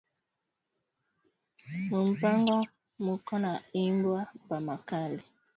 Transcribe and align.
Mu 1.91 1.99
mpango 2.11 2.55
muko 3.03 3.33
ba 3.43 3.53
imbwa 3.83 4.21
ba 4.47 4.57
makali 4.67 5.23